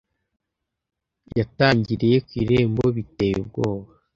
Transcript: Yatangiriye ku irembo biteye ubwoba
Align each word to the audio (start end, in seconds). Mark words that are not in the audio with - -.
Yatangiriye 1.37 2.17
ku 2.25 2.31
irembo 2.41 2.83
biteye 2.95 3.35
ubwoba 3.43 3.87